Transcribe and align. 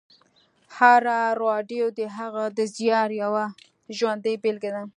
هره 0.77 1.19
راډیو 1.43 1.85
د 1.99 2.01
هغه 2.17 2.43
د 2.57 2.59
زیار 2.75 3.09
یوه 3.23 3.43
ژوندۍ 3.97 4.35
بېلګې 4.43 4.69
ده 4.75 4.83